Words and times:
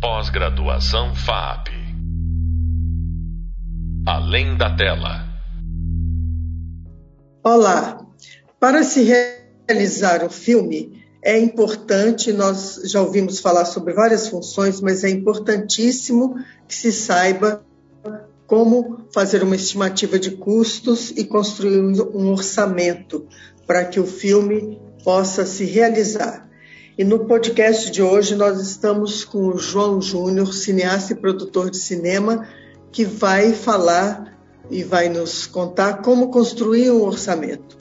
Pós-graduação 0.00 1.12
FAP. 1.12 1.70
Além 4.06 4.56
da 4.56 4.76
tela. 4.76 5.26
Olá. 7.42 8.06
Para 8.60 8.84
se 8.84 9.02
realizar 9.02 10.24
o 10.24 10.30
filme, 10.30 11.02
é 11.20 11.36
importante, 11.36 12.32
nós 12.32 12.80
já 12.84 13.02
ouvimos 13.02 13.40
falar 13.40 13.64
sobre 13.64 13.92
várias 13.92 14.28
funções, 14.28 14.80
mas 14.80 15.02
é 15.02 15.10
importantíssimo 15.10 16.36
que 16.68 16.76
se 16.76 16.92
saiba 16.92 17.64
como 18.46 19.04
fazer 19.12 19.42
uma 19.42 19.56
estimativa 19.56 20.16
de 20.16 20.30
custos 20.30 21.10
e 21.10 21.24
construir 21.24 21.80
um 21.80 22.30
orçamento 22.30 23.26
para 23.66 23.84
que 23.84 23.98
o 23.98 24.06
filme 24.06 24.80
possa 25.02 25.44
se 25.44 25.64
realizar. 25.64 26.47
E 26.98 27.04
no 27.04 27.20
podcast 27.26 27.92
de 27.92 28.02
hoje 28.02 28.34
nós 28.34 28.60
estamos 28.60 29.24
com 29.24 29.46
o 29.46 29.56
João 29.56 30.02
Júnior, 30.02 30.52
cineasta 30.52 31.12
e 31.12 31.16
produtor 31.16 31.70
de 31.70 31.78
cinema, 31.78 32.48
que 32.90 33.04
vai 33.04 33.52
falar 33.52 34.36
e 34.68 34.82
vai 34.82 35.08
nos 35.08 35.46
contar 35.46 36.02
como 36.02 36.28
construir 36.32 36.90
um 36.90 37.04
orçamento. 37.04 37.78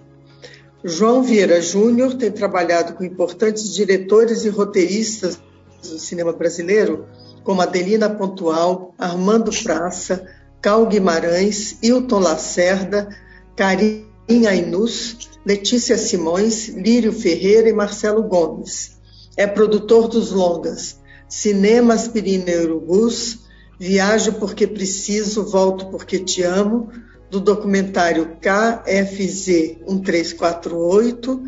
João 0.84 1.24
Vieira 1.24 1.60
Júnior 1.60 2.14
tem 2.14 2.32
trabalhado 2.32 2.94
com 2.94 3.04
importantes 3.04 3.74
diretores 3.74 4.46
e 4.46 4.50
roteiristas 4.50 5.42
do 5.82 5.98
cinema 5.98 6.32
brasileiro, 6.32 7.08
como 7.44 7.64
Adelina 7.64 8.08
Pontual, 8.08 8.94
Armando 9.00 9.50
Praça, 9.64 10.28
Cal 10.62 10.86
Guimarães, 10.86 11.80
Hilton 11.82 12.20
Lacerda, 12.20 13.10
Karim 13.56 14.06
Ainus, 14.48 15.28
Letícia 15.44 15.98
Simões, 15.98 16.68
Lírio 16.68 17.12
Ferreira 17.12 17.68
e 17.68 17.74
Marcelo 17.74 18.22
Gomes. 18.22 18.97
É 19.38 19.46
produtor 19.46 20.08
dos 20.08 20.32
longas. 20.32 21.00
Cinema 21.30 21.94
Aspirina 21.94 22.50
e 22.50 22.58
Urubus, 22.58 23.40
Viajo 23.80 24.34
porque 24.34 24.66
preciso, 24.66 25.46
volto 25.46 25.86
porque 25.88 26.18
te 26.18 26.42
amo, 26.42 26.90
do 27.30 27.40
documentário 27.40 28.38
KFZ 28.42 29.78
1348, 29.88 31.44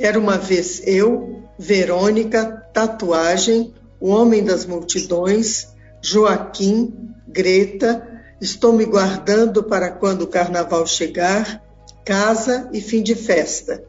Era 0.00 0.18
uma 0.18 0.38
vez 0.38 0.82
eu, 0.86 1.42
Verônica, 1.58 2.66
Tatuagem, 2.72 3.74
O 4.00 4.08
Homem 4.08 4.42
das 4.42 4.64
Multidões, 4.64 5.68
Joaquim, 6.00 7.12
Greta, 7.28 8.14
Estou 8.40 8.72
me 8.72 8.84
guardando 8.84 9.62
para 9.62 9.90
quando 9.90 10.22
o 10.22 10.26
carnaval 10.26 10.86
chegar, 10.86 11.62
Casa 12.04 12.68
e 12.72 12.80
Fim 12.80 13.02
de 13.02 13.14
Festa. 13.14 13.84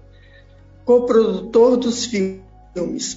Coprodutor 0.86 1.78
dos 1.78 2.06
filmes 2.06 2.42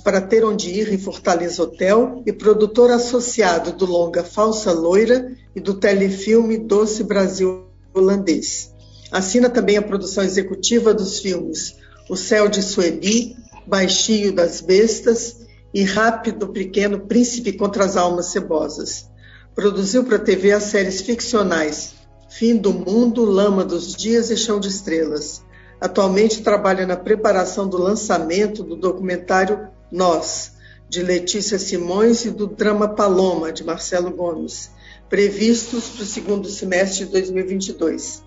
Para 0.05 0.21
Ter 0.21 0.45
Onde 0.45 0.71
Ir 0.71 0.93
em 0.93 0.99
Fortaleza 0.99 1.63
Hotel 1.63 2.23
e 2.25 2.33
produtor 2.33 2.91
associado 2.91 3.73
do 3.73 3.85
longa 3.87 4.23
Falsa 4.23 4.73
Loira 4.73 5.33
e 5.55 5.61
do 5.61 5.75
telefilme 5.75 6.57
Doce 6.57 7.03
Brasil 7.03 7.67
Holandês. 7.93 8.73
Assina 9.11 9.51
também 9.51 9.77
a 9.77 9.83
produção 9.83 10.23
executiva 10.23 10.95
dos 10.95 11.19
filmes 11.19 11.77
O 12.09 12.17
Céu 12.17 12.49
de 12.49 12.63
Sueli, 12.63 13.35
Baixinho 13.67 14.33
das 14.33 14.61
Bestas 14.61 15.37
e 15.75 15.83
Rápido 15.83 16.49
Pequeno 16.49 17.01
Príncipe 17.01 17.53
contra 17.53 17.85
as 17.85 17.97
Almas 17.97 18.27
Cebosas. 18.27 19.09
Produziu 19.55 20.05
para 20.05 20.17
a 20.17 20.21
TV 20.21 20.53
as 20.53 20.65
séries 20.65 21.01
ficcionais 21.01 21.99
Fim 22.29 22.57
do 22.57 22.73
Mundo, 22.73 23.25
Lama 23.25 23.65
dos 23.65 23.95
Dias 23.95 24.31
e 24.31 24.37
Chão 24.37 24.61
de 24.61 24.69
Estrelas. 24.69 25.43
Atualmente 25.81 26.43
trabalha 26.43 26.87
na 26.87 26.97
preparação 26.97 27.69
do 27.69 27.79
lançamento 27.79 28.65
do 28.65 28.75
documentário 28.75 29.69
Nós, 29.93 30.53
de 30.89 31.03
Letícia 31.03 31.59
Simões, 31.59 32.25
e 32.25 32.31
do 32.31 32.47
drama 32.47 32.89
Paloma, 32.89 33.53
de 33.53 33.63
Marcelo 33.63 34.11
Gomes, 34.11 34.71
previstos 35.09 35.89
para 35.91 36.03
o 36.03 36.07
segundo 36.07 36.49
semestre 36.49 37.05
de 37.05 37.13
2022. 37.13 38.25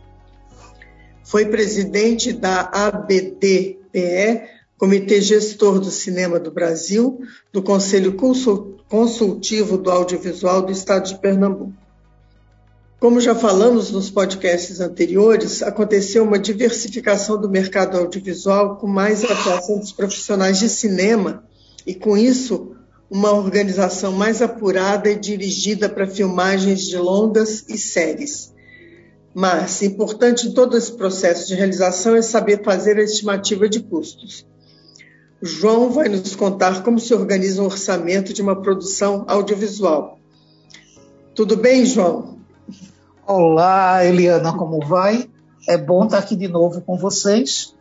Foi 1.23 1.45
presidente 1.45 2.31
da 2.33 2.69
ABDPE, 2.73 4.41
Comitê 4.77 5.21
Gestor 5.21 5.79
do 5.79 5.91
Cinema 5.91 6.39
do 6.39 6.51
Brasil, 6.51 7.19
do 7.51 7.61
Conselho 7.61 8.15
Consultivo 8.89 9.77
do 9.77 9.91
Audiovisual 9.91 10.61
do 10.61 10.71
Estado 10.71 11.07
de 11.07 11.19
Pernambuco. 11.19 11.80
Como 13.01 13.19
já 13.19 13.33
falamos 13.33 13.89
nos 13.89 14.11
podcasts 14.11 14.79
anteriores, 14.79 15.63
aconteceu 15.63 16.23
uma 16.23 16.37
diversificação 16.37 17.41
do 17.41 17.49
mercado 17.49 17.97
audiovisual 17.97 18.77
com 18.77 18.85
mais 18.85 19.23
atuação 19.23 19.79
dos 19.79 19.91
profissionais 19.91 20.59
de 20.59 20.69
cinema 20.69 21.43
e, 21.83 21.95
com 21.95 22.15
isso, 22.15 22.75
uma 23.09 23.31
organização 23.33 24.11
mais 24.11 24.39
apurada 24.39 25.09
e 25.09 25.15
dirigida 25.15 25.89
para 25.89 26.05
filmagens 26.05 26.81
de 26.81 26.95
longas 26.95 27.65
e 27.67 27.75
séries. 27.75 28.53
Mas, 29.33 29.81
importante 29.81 30.47
em 30.47 30.53
todo 30.53 30.77
esse 30.77 30.91
processo 30.91 31.47
de 31.47 31.55
realização 31.55 32.15
é 32.15 32.21
saber 32.21 32.63
fazer 32.63 32.99
a 32.99 33.03
estimativa 33.03 33.67
de 33.67 33.79
custos. 33.79 34.45
João 35.41 35.89
vai 35.89 36.07
nos 36.07 36.35
contar 36.35 36.83
como 36.83 36.99
se 36.99 37.15
organiza 37.15 37.63
um 37.63 37.65
orçamento 37.65 38.31
de 38.31 38.43
uma 38.43 38.61
produção 38.61 39.25
audiovisual. 39.27 40.19
Tudo 41.33 41.57
bem, 41.57 41.83
João? 41.83 42.40
Olá, 43.33 44.05
Eliana, 44.05 44.51
como 44.51 44.85
vai? 44.85 45.29
É 45.65 45.77
bom 45.77 46.03
estar 46.03 46.17
aqui 46.17 46.35
de 46.35 46.49
novo 46.49 46.81
com 46.81 46.97
vocês. 46.97 47.73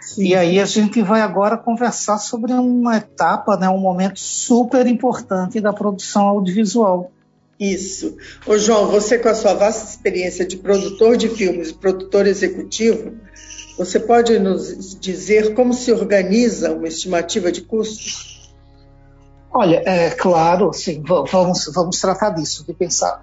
Sim. 0.00 0.28
E 0.28 0.34
aí 0.34 0.58
a 0.58 0.64
gente 0.64 1.02
vai 1.02 1.20
agora 1.20 1.58
conversar 1.58 2.16
sobre 2.16 2.54
uma 2.54 2.96
etapa, 2.96 3.58
né, 3.58 3.68
um 3.68 3.76
momento 3.76 4.18
super 4.18 4.86
importante 4.86 5.60
da 5.60 5.74
produção 5.74 6.26
audiovisual. 6.26 7.12
Isso. 7.60 8.16
Ô 8.46 8.56
João, 8.56 8.86
você 8.86 9.18
com 9.18 9.28
a 9.28 9.34
sua 9.34 9.52
vasta 9.52 9.90
experiência 9.90 10.46
de 10.46 10.56
produtor 10.56 11.18
de 11.18 11.28
filmes 11.28 11.68
e 11.68 11.74
produtor 11.74 12.26
executivo, 12.26 13.12
você 13.76 14.00
pode 14.00 14.38
nos 14.38 14.98
dizer 14.98 15.52
como 15.52 15.74
se 15.74 15.92
organiza 15.92 16.72
uma 16.72 16.88
estimativa 16.88 17.52
de 17.52 17.60
custos? 17.60 18.37
Olha, 19.58 19.82
é 19.84 20.10
claro, 20.10 20.72
sim, 20.72 21.02
vamos, 21.04 21.68
vamos 21.74 22.00
tratar 22.00 22.30
disso, 22.30 22.64
de 22.64 22.72
pensar. 22.72 23.20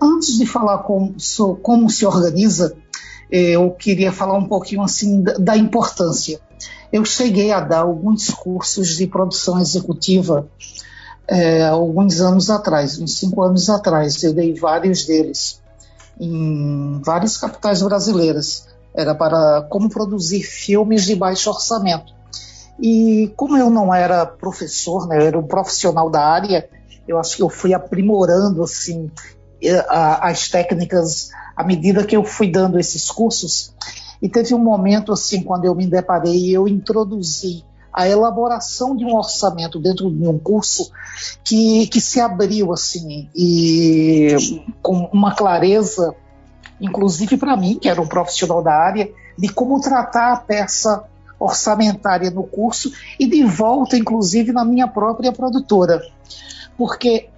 Antes 0.00 0.38
de 0.38 0.46
falar 0.46 0.78
como, 0.84 1.16
como 1.60 1.90
se 1.90 2.06
organiza, 2.06 2.76
eu 3.28 3.72
queria 3.72 4.12
falar 4.12 4.38
um 4.38 4.46
pouquinho 4.46 4.82
assim 4.82 5.24
da 5.24 5.56
importância. 5.56 6.38
Eu 6.92 7.04
cheguei 7.04 7.50
a 7.50 7.58
dar 7.58 7.80
alguns 7.80 8.30
cursos 8.30 8.96
de 8.96 9.08
produção 9.08 9.58
executiva 9.58 10.48
é, 11.26 11.64
alguns 11.66 12.20
anos 12.20 12.48
atrás, 12.48 13.00
uns 13.00 13.18
cinco 13.18 13.42
anos 13.42 13.68
atrás. 13.68 14.22
Eu 14.22 14.32
dei 14.32 14.54
vários 14.54 15.04
deles 15.04 15.60
em 16.20 17.02
várias 17.04 17.36
capitais 17.36 17.82
brasileiras 17.82 18.68
era 18.94 19.16
para 19.16 19.62
como 19.62 19.90
produzir 19.90 20.44
filmes 20.44 21.06
de 21.06 21.16
baixo 21.16 21.50
orçamento. 21.50 22.14
E 22.80 23.32
como 23.36 23.56
eu 23.56 23.70
não 23.70 23.94
era 23.94 24.26
professor, 24.26 25.06
né, 25.08 25.18
eu 25.18 25.26
era 25.26 25.38
um 25.38 25.46
profissional 25.46 26.10
da 26.10 26.22
área, 26.22 26.68
eu 27.08 27.18
acho 27.18 27.36
que 27.36 27.42
eu 27.42 27.48
fui 27.48 27.72
aprimorando 27.72 28.62
assim 28.62 29.10
as 29.88 30.48
técnicas 30.48 31.30
à 31.56 31.64
medida 31.64 32.04
que 32.04 32.16
eu 32.16 32.22
fui 32.22 32.50
dando 32.50 32.78
esses 32.78 33.10
cursos. 33.10 33.74
E 34.20 34.28
teve 34.28 34.54
um 34.54 34.58
momento 34.58 35.12
assim 35.12 35.42
quando 35.42 35.64
eu 35.64 35.74
me 35.74 35.86
deparei 35.86 36.50
eu 36.50 36.68
introduzi 36.68 37.64
a 37.92 38.06
elaboração 38.06 38.94
de 38.94 39.06
um 39.06 39.16
orçamento 39.16 39.80
dentro 39.80 40.10
de 40.10 40.28
um 40.28 40.38
curso 40.38 40.90
que, 41.42 41.86
que 41.86 41.98
se 41.98 42.20
abriu 42.20 42.72
assim 42.72 43.30
e 43.34 44.36
com 44.82 45.08
uma 45.12 45.34
clareza 45.34 46.14
inclusive 46.80 47.36
para 47.36 47.56
mim, 47.56 47.78
que 47.78 47.88
era 47.88 48.00
um 48.00 48.06
profissional 48.06 48.62
da 48.62 48.74
área, 48.74 49.10
de 49.38 49.48
como 49.48 49.80
tratar 49.80 50.32
a 50.32 50.36
peça 50.36 51.04
orçamentária 51.38 52.30
no 52.30 52.44
curso 52.44 52.92
e 53.18 53.26
de 53.26 53.44
volta, 53.44 53.96
inclusive, 53.96 54.52
na 54.52 54.64
minha 54.64 54.88
própria 54.88 55.32
produtora. 55.32 56.02
Porque 56.76 57.28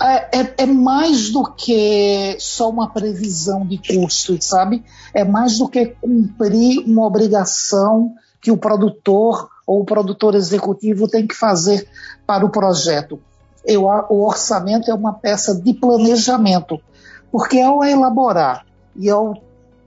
é, 0.00 0.40
é, 0.40 0.54
é, 0.58 0.66
mais 0.66 1.30
do 1.30 1.44
que 1.44 2.36
só 2.38 2.68
uma 2.68 2.90
previsão 2.90 3.66
de 3.66 3.78
custo, 3.78 4.36
sabe? 4.40 4.84
É 5.14 5.24
mais 5.24 5.58
do 5.58 5.68
que 5.68 5.86
cumprir 5.86 6.80
uma 6.86 7.06
obrigação 7.06 8.14
que 8.40 8.50
o 8.50 8.56
produtor 8.56 9.48
ou 9.66 9.80
o 9.80 9.84
produtor 9.84 10.34
executivo 10.34 11.08
tem 11.08 11.26
que 11.26 11.34
fazer 11.34 11.88
para 12.26 12.44
o 12.44 12.50
projeto. 12.50 13.18
Eu, 13.64 13.84
o 13.84 14.26
orçamento 14.26 14.90
é 14.90 14.94
uma 14.94 15.14
peça 15.14 15.54
de 15.54 15.72
planejamento, 15.72 16.78
porque 17.30 17.60
ao 17.60 17.82
elaborar 17.82 18.66
e 18.96 19.08
ao 19.08 19.34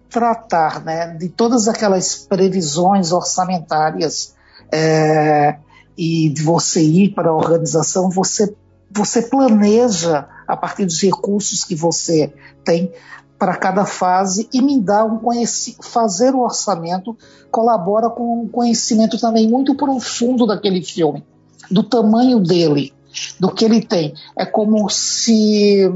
tratar 0.09 0.83
né, 0.83 1.07
de 1.15 1.29
todas 1.29 1.67
aquelas 1.67 2.15
previsões 2.15 3.11
orçamentárias 3.11 4.35
é, 4.71 5.57
e 5.97 6.29
de 6.29 6.41
você 6.41 6.81
ir 6.81 7.13
para 7.13 7.29
a 7.29 7.35
organização, 7.35 8.09
você, 8.09 8.55
você 8.91 9.21
planeja 9.23 10.27
a 10.47 10.55
partir 10.55 10.85
dos 10.85 11.01
recursos 11.01 11.63
que 11.63 11.75
você 11.75 12.33
tem 12.63 12.91
para 13.37 13.55
cada 13.55 13.85
fase 13.85 14.47
e 14.53 14.61
me 14.61 14.79
dá 14.79 15.03
um 15.03 15.17
conhecimento, 15.17 15.83
fazer 15.83 16.33
o 16.33 16.41
orçamento 16.41 17.17
colabora 17.51 18.09
com 18.09 18.43
um 18.43 18.47
conhecimento 18.47 19.19
também 19.19 19.49
muito 19.49 19.75
profundo 19.75 20.45
daquele 20.45 20.81
filme, 20.81 21.23
do 21.69 21.83
tamanho 21.83 22.39
dele, 22.39 22.93
do 23.39 23.51
que 23.51 23.65
ele 23.65 23.81
tem. 23.81 24.13
É 24.37 24.45
como 24.45 24.89
se 24.89 25.89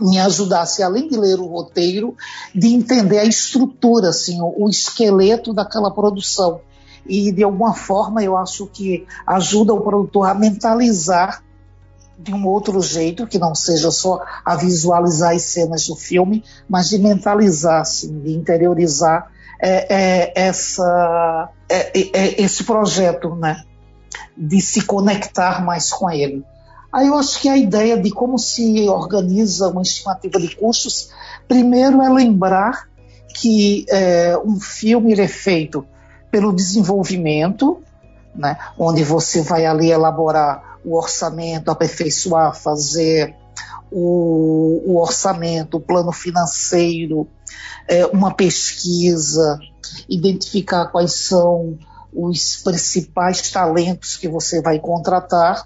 me 0.00 0.18
ajudasse, 0.18 0.82
além 0.82 1.08
de 1.08 1.16
ler 1.16 1.38
o 1.40 1.46
roteiro, 1.46 2.14
de 2.54 2.68
entender 2.68 3.18
a 3.18 3.24
estrutura, 3.24 4.10
assim, 4.10 4.40
o, 4.40 4.64
o 4.64 4.68
esqueleto 4.68 5.52
daquela 5.52 5.90
produção. 5.90 6.60
E, 7.08 7.32
de 7.32 7.42
alguma 7.42 7.72
forma, 7.72 8.22
eu 8.22 8.36
acho 8.36 8.66
que 8.66 9.06
ajuda 9.26 9.72
o 9.72 9.80
produtor 9.80 10.28
a 10.28 10.34
mentalizar 10.34 11.42
de 12.18 12.32
um 12.32 12.46
outro 12.46 12.80
jeito, 12.80 13.26
que 13.26 13.38
não 13.38 13.54
seja 13.54 13.90
só 13.90 14.22
a 14.44 14.56
visualizar 14.56 15.34
as 15.34 15.42
cenas 15.42 15.86
do 15.86 15.94
filme, 15.94 16.42
mas 16.68 16.88
de 16.88 16.98
mentalizar, 16.98 17.82
assim, 17.82 18.20
de 18.20 18.32
interiorizar 18.32 19.30
é, 19.60 19.94
é, 19.94 20.32
essa, 20.34 21.50
é, 21.68 21.98
é, 21.98 22.10
é 22.12 22.42
esse 22.42 22.64
projeto, 22.64 23.34
né? 23.34 23.62
De 24.36 24.60
se 24.60 24.82
conectar 24.82 25.64
mais 25.64 25.90
com 25.90 26.10
ele. 26.10 26.44
Aí 26.96 27.08
eu 27.08 27.14
acho 27.18 27.38
que 27.42 27.48
a 27.50 27.58
ideia 27.58 28.00
de 28.00 28.10
como 28.10 28.38
se 28.38 28.88
organiza 28.88 29.68
uma 29.68 29.82
estimativa 29.82 30.40
de 30.40 30.56
custos, 30.56 31.10
primeiro 31.46 32.00
é 32.00 32.08
lembrar 32.08 32.88
que 33.38 33.84
é, 33.90 34.34
um 34.38 34.58
filme 34.58 35.12
é 35.12 35.28
feito 35.28 35.86
pelo 36.30 36.54
desenvolvimento, 36.54 37.82
né, 38.34 38.56
onde 38.78 39.04
você 39.04 39.42
vai 39.42 39.66
ali 39.66 39.90
elaborar 39.90 40.78
o 40.86 40.96
orçamento, 40.96 41.70
aperfeiçoar, 41.70 42.54
fazer 42.54 43.36
o, 43.92 44.82
o 44.86 44.98
orçamento, 44.98 45.76
o 45.76 45.80
plano 45.80 46.12
financeiro, 46.12 47.28
é, 47.86 48.06
uma 48.06 48.32
pesquisa, 48.32 49.60
identificar 50.08 50.86
quais 50.86 51.12
são 51.12 51.76
os 52.12 52.56
principais 52.62 53.50
talentos 53.50 54.16
que 54.16 54.28
você 54.28 54.60
vai 54.60 54.78
contratar. 54.78 55.64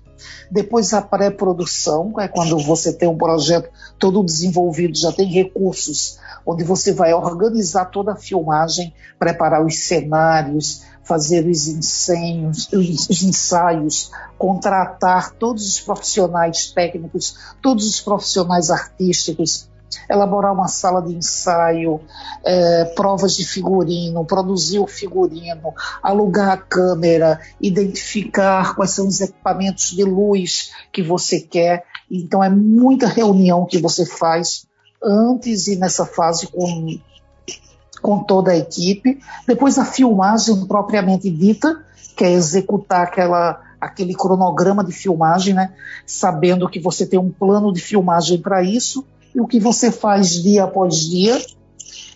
Depois 0.51 0.93
a 0.93 1.01
pré-produção, 1.01 2.13
é 2.21 2.29
quando 2.29 2.59
você 2.59 2.93
tem 2.93 3.09
um 3.09 3.17
projeto 3.17 3.71
todo 3.99 4.23
desenvolvido, 4.23 4.99
já 4.99 5.13
tem 5.13 5.27
recursos, 5.27 6.19
onde 6.45 6.65
você 6.65 6.93
vai 6.93 7.15
organizar 7.15 7.87
toda 7.87 8.13
a 8.13 8.17
filmagem, 8.17 8.93
preparar 9.19 9.65
os 9.65 9.79
cenários, 9.79 10.83
fazer 11.05 11.47
os 11.47 11.67
os 12.73 13.23
ensaios, 13.23 14.11
contratar 14.37 15.33
todos 15.33 15.67
os 15.67 15.81
profissionais 15.81 16.71
técnicos, 16.71 17.37
todos 17.63 17.87
os 17.87 18.01
profissionais 18.01 18.71
artísticos, 18.71 19.70
elaborar 20.09 20.53
uma 20.53 20.69
sala 20.69 21.01
de 21.03 21.15
ensaio, 21.15 22.01
é, 22.45 22.85
provas 22.97 23.37
de 23.37 23.45
figurino, 23.45 24.25
produzir 24.25 24.79
o 24.79 24.87
figurino, 24.87 25.75
alugar 26.03 26.51
a 26.51 26.57
câmera, 26.57 27.41
identificar 27.61 28.75
quais 28.75 28.91
são 28.91 29.07
os 29.07 29.21
equipamentos 29.21 29.91
de 29.91 30.05
luz 30.05 30.73
que 30.93 31.03
você 31.03 31.41
quer. 31.41 31.85
Então 32.11 32.43
é 32.43 32.49
muita 32.49 33.07
reunião 33.07 33.67
que 33.67 33.79
você 33.79 34.05
faz 34.05 34.67
antes 35.03 35.67
e 35.67 35.77
nessa 35.77 36.05
fase 36.05 36.47
com 36.47 36.99
com 38.01 38.23
toda 38.23 38.53
a 38.53 38.57
equipe. 38.57 39.21
Depois 39.47 39.79
a 39.79 39.85
filmagem 39.85 40.67
propriamente 40.67 41.31
dita, 41.31 41.85
que 42.17 42.25
é 42.25 42.33
executar 42.33 43.03
aquela, 43.03 43.61
aquele 43.79 44.15
cronograma 44.15 44.83
de 44.83 44.93
filmagem, 44.93 45.55
né? 45.55 45.75
sabendo 46.07 46.69
que 46.69 46.81
você 46.81 47.07
tem 47.07 47.19
um 47.19 47.31
plano 47.31 47.73
de 47.73 47.81
filmagem 47.81 48.41
para 48.41 48.63
isso 48.63 49.07
o 49.35 49.47
que 49.47 49.59
você 49.59 49.91
faz 49.91 50.43
dia 50.43 50.65
após 50.65 50.97
dia. 50.97 51.41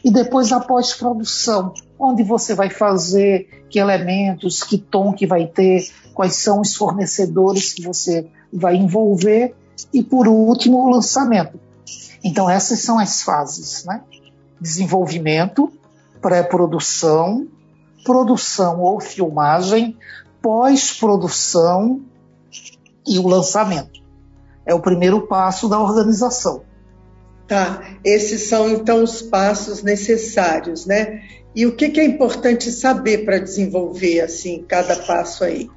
E 0.04 0.10
depois 0.10 0.52
a 0.52 0.60
pós-produção, 0.60 1.72
onde 1.98 2.22
você 2.22 2.54
vai 2.54 2.68
fazer, 2.68 3.64
que 3.70 3.78
elementos, 3.78 4.62
que 4.62 4.76
tom 4.76 5.12
que 5.12 5.26
vai 5.26 5.46
ter, 5.46 5.88
quais 6.12 6.36
são 6.36 6.60
os 6.60 6.74
fornecedores 6.74 7.72
que 7.72 7.82
você 7.82 8.26
vai 8.52 8.76
envolver 8.76 9.54
e 9.92 10.02
por 10.02 10.28
último 10.28 10.78
o 10.78 10.90
lançamento. 10.90 11.58
Então 12.22 12.48
essas 12.48 12.80
são 12.80 12.98
as 12.98 13.22
fases, 13.22 13.84
né? 13.84 14.02
desenvolvimento, 14.60 15.70
pré-produção, 16.20 17.46
produção 18.04 18.80
ou 18.80 19.00
filmagem, 19.00 19.96
pós-produção 20.40 22.00
e 23.06 23.18
o 23.18 23.26
lançamento. 23.26 24.02
É 24.64 24.74
o 24.74 24.80
primeiro 24.80 25.26
passo 25.26 25.68
da 25.68 25.78
organização. 25.78 26.62
Tá, 27.46 27.98
esses 28.02 28.48
são 28.48 28.70
então 28.70 29.02
os 29.02 29.20
passos 29.20 29.82
necessários, 29.82 30.86
né? 30.86 31.22
E 31.54 31.66
o 31.66 31.76
que, 31.76 31.90
que 31.90 32.00
é 32.00 32.04
importante 32.04 32.70
saber 32.72 33.24
para 33.24 33.38
desenvolver 33.38 34.20
assim 34.22 34.64
cada 34.66 34.96
passo 34.96 35.44
aí? 35.44 35.68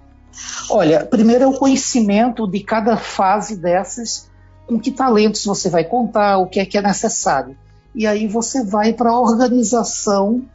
Olha, 0.69 1.05
primeiro 1.05 1.43
é 1.43 1.47
o 1.47 1.57
conhecimento 1.57 2.47
de 2.47 2.63
cada 2.63 2.95
fase 2.95 3.57
dessas, 3.57 4.29
com 4.65 4.79
que 4.79 4.91
talentos 4.91 5.43
você 5.45 5.69
vai 5.69 5.83
contar, 5.83 6.37
o 6.37 6.47
que 6.47 6.59
é 6.59 6.65
que 6.65 6.77
é 6.77 6.81
necessário 6.81 7.55
e 7.97 8.05
aí 8.05 8.27
você 8.27 8.63
vai 8.63 8.93
para 8.93 9.09
a 9.09 9.19
organização 9.19 10.45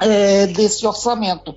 é, 0.00 0.48
desse 0.48 0.84
orçamento. 0.84 1.54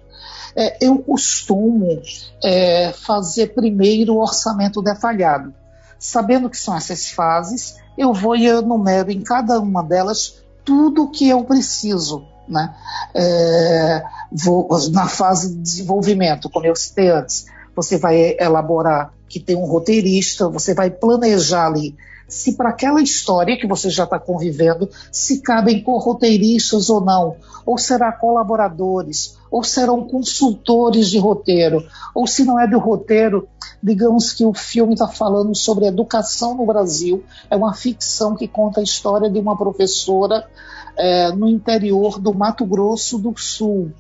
É, 0.55 0.85
eu 0.85 0.99
costumo 0.99 1.99
é, 2.43 2.93
fazer 2.93 3.55
primeiro 3.55 4.13
o 4.13 4.21
orçamento 4.21 4.83
detalhado. 4.83 5.51
Sabendo 5.97 6.47
que 6.47 6.57
são 6.57 6.77
essas 6.77 7.09
fases, 7.09 7.77
eu 7.99 8.13
vou 8.13 8.33
e 8.33 8.47
enumero 8.47 9.11
em 9.11 9.21
cada 9.21 9.59
uma 9.59 9.83
delas 9.83 10.41
tudo 10.63 11.03
o 11.03 11.11
que 11.11 11.27
eu 11.27 11.43
preciso. 11.43 12.25
Né? 12.47 12.73
É, 13.13 14.03
vou, 14.31 14.69
na 14.91 15.05
fase 15.05 15.53
de 15.53 15.61
desenvolvimento, 15.61 16.49
como 16.49 16.65
eu 16.65 16.75
citei 16.77 17.09
antes, 17.09 17.45
você 17.75 17.97
vai 17.97 18.37
elaborar 18.39 19.13
que 19.27 19.39
tem 19.39 19.55
um 19.55 19.65
roteirista, 19.65 20.47
você 20.47 20.73
vai 20.73 20.89
planejar 20.89 21.67
ali 21.67 21.95
se 22.29 22.55
para 22.55 22.69
aquela 22.69 23.01
história 23.01 23.57
que 23.57 23.67
você 23.67 23.89
já 23.89 24.03
está 24.03 24.19
convivendo, 24.19 24.87
se 25.11 25.41
cabem 25.41 25.83
corroteiristas 25.83 26.89
ou 26.89 27.01
não, 27.01 27.35
ou 27.65 27.77
será 27.77 28.11
colaboradores, 28.11 29.35
ou 29.51 29.63
serão 29.63 30.07
consultores 30.07 31.09
de 31.09 31.17
roteiro, 31.17 31.83
ou 32.13 32.27
se 32.27 32.45
não 32.45 32.59
é 32.59 32.67
do 32.67 32.77
roteiro, 32.77 33.47
digamos 33.81 34.31
que 34.31 34.45
o 34.45 34.53
filme 34.53 34.93
está 34.93 35.07
falando 35.07 35.55
sobre 35.55 35.87
educação 35.87 36.55
no 36.55 36.65
Brasil, 36.65 37.23
é 37.49 37.55
uma 37.55 37.73
ficção 37.73 38.35
que 38.35 38.47
conta 38.47 38.79
a 38.79 38.83
história 38.83 39.29
de 39.29 39.39
uma 39.39 39.57
professora 39.57 40.47
é, 40.95 41.31
no 41.31 41.49
interior 41.49 42.19
do 42.19 42.33
Mato 42.33 42.65
Grosso 42.65 43.17
do 43.17 43.33
Sul. 43.37 43.91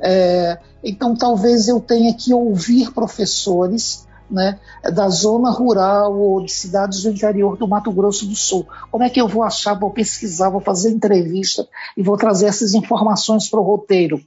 É, 0.00 0.58
então 0.84 1.16
talvez 1.16 1.68
eu 1.68 1.80
tenha 1.80 2.14
que 2.14 2.32
ouvir 2.32 2.92
professores 2.92 4.06
né, 4.30 4.58
da 4.94 5.08
zona 5.08 5.50
rural 5.50 6.18
ou 6.18 6.44
de 6.44 6.52
cidades 6.52 7.02
do 7.02 7.10
interior 7.10 7.56
do 7.56 7.66
Mato 7.66 7.90
Grosso 7.90 8.26
do 8.26 8.36
Sul. 8.36 8.66
Como 8.90 9.04
é 9.04 9.10
que 9.10 9.20
eu 9.20 9.28
vou 9.28 9.42
achar, 9.42 9.74
vou 9.74 9.90
pesquisar, 9.90 10.50
vou 10.50 10.60
fazer 10.60 10.90
entrevista 10.90 11.66
e 11.96 12.02
vou 12.02 12.16
trazer 12.16 12.46
essas 12.46 12.74
informações 12.74 13.48
para 13.48 13.60
o 13.60 13.64
roteiro? 13.64 14.20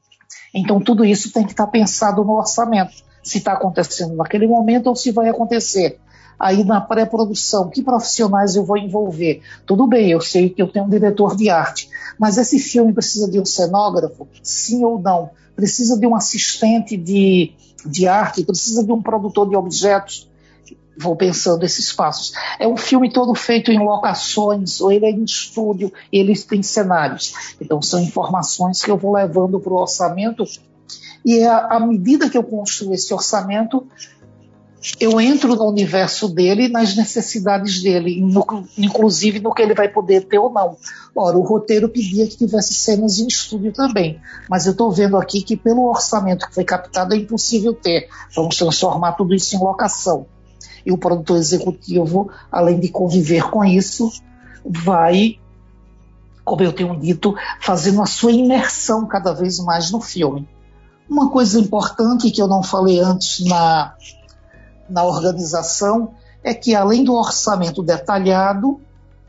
Então, 0.53 0.79
tudo 0.81 1.05
isso 1.05 1.31
tem 1.31 1.46
que 1.46 1.51
estar 1.51 1.65
tá 1.65 1.72
pensado 1.72 2.24
no 2.24 2.34
orçamento, 2.34 2.93
se 3.24 3.38
está 3.38 3.53
acontecendo 3.53 4.15
naquele 4.15 4.48
momento 4.48 4.88
ou 4.88 4.96
se 4.96 5.12
vai 5.12 5.29
acontecer. 5.29 6.00
Aí, 6.41 6.63
na 6.63 6.81
pré-produção, 6.81 7.70
que 7.70 7.84
profissionais 7.84 8.55
eu 8.55 8.65
vou 8.65 8.75
envolver? 8.75 9.41
Tudo 9.65 9.86
bem, 9.86 10.10
eu 10.10 10.20
sei 10.20 10.50
que 10.50 10.60
eu 10.60 10.67
tenho 10.67 10.86
um 10.86 10.89
diretor 10.89 11.36
de 11.36 11.50
arte, 11.50 11.88
mas 12.17 12.38
esse 12.38 12.58
filme 12.58 12.91
precisa 12.91 13.29
de 13.29 13.39
um 13.39 13.46
cenógrafo? 13.46 14.27
Sim 14.41 14.84
ou 14.84 15.00
não? 15.00 15.29
Precisa 15.55 16.00
de 16.00 16.08
um 16.08 16.15
assistente 16.15 16.98
de 16.98 17.53
de 17.85 18.07
arte, 18.07 18.43
precisa 18.43 18.83
de 18.83 18.91
um 18.91 19.01
produtor 19.01 19.50
de 19.50 19.55
objetos. 19.55 20.29
Vou 20.97 21.15
pensando 21.15 21.63
esses 21.63 21.91
passos. 21.91 22.33
É 22.59 22.67
um 22.67 22.77
filme 22.77 23.11
todo 23.11 23.33
feito 23.33 23.71
em 23.71 23.79
locações, 23.79 24.81
ou 24.81 24.91
ele 24.91 25.05
é 25.05 25.11
em 25.11 25.23
estúdio, 25.23 25.91
ele 26.11 26.38
tem 26.38 26.61
cenários. 26.61 27.55
Então, 27.59 27.81
são 27.81 28.00
informações 28.00 28.81
que 28.81 28.91
eu 28.91 28.97
vou 28.97 29.13
levando 29.13 29.59
para 29.59 29.73
o 29.73 29.77
orçamento, 29.77 30.43
e 31.25 31.43
à 31.43 31.79
medida 31.79 32.29
que 32.29 32.38
eu 32.38 32.43
construo 32.43 32.93
esse 32.93 33.13
orçamento, 33.13 33.88
eu 35.00 35.21
entro 35.21 35.55
no 35.55 35.67
universo 35.67 36.27
dele, 36.27 36.67
nas 36.67 36.95
necessidades 36.95 37.81
dele, 37.83 38.19
inclusive 38.77 39.39
no 39.39 39.53
que 39.53 39.61
ele 39.61 39.75
vai 39.75 39.88
poder 39.88 40.25
ter 40.25 40.39
ou 40.39 40.51
não. 40.51 40.75
Ora, 41.15 41.38
o 41.38 41.43
roteiro 41.43 41.88
pedia 41.88 42.25
que 42.27 42.38
tivesse 42.38 42.73
cenas 42.73 43.19
em 43.19 43.27
estúdio 43.27 43.71
também, 43.71 44.19
mas 44.50 44.65
eu 44.65 44.71
estou 44.71 44.91
vendo 44.91 45.17
aqui 45.17 45.43
que 45.43 45.55
pelo 45.55 45.88
orçamento 45.88 46.47
que 46.47 46.55
foi 46.55 46.63
captado 46.63 47.13
é 47.13 47.17
impossível 47.17 47.73
ter. 47.73 48.09
Vamos 48.35 48.57
transformar 48.57 49.11
tudo 49.13 49.35
isso 49.35 49.55
em 49.55 49.59
locação. 49.59 50.25
E 50.83 50.91
o 50.91 50.97
produtor 50.97 51.38
executivo, 51.38 52.31
além 52.51 52.79
de 52.79 52.89
conviver 52.89 53.51
com 53.51 53.63
isso, 53.63 54.11
vai, 54.65 55.38
como 56.43 56.63
eu 56.63 56.73
tenho 56.73 57.00
dito, 57.00 57.35
fazendo 57.59 58.01
a 58.01 58.07
sua 58.07 58.31
imersão 58.31 59.05
cada 59.05 59.31
vez 59.31 59.59
mais 59.59 59.91
no 59.91 60.01
filme. 60.01 60.47
Uma 61.07 61.29
coisa 61.29 61.59
importante 61.59 62.31
que 62.31 62.41
eu 62.41 62.47
não 62.47 62.63
falei 62.63 63.00
antes 63.00 63.45
na 63.45 63.93
na 64.91 65.03
organização 65.03 66.13
é 66.43 66.53
que, 66.53 66.75
além 66.75 67.03
do 67.03 67.13
orçamento 67.13 67.81
detalhado, 67.81 68.79